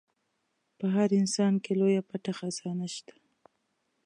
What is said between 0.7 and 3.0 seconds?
په هر انسان کې لويه پټه خزانه